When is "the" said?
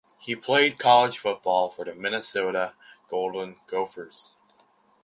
1.85-1.93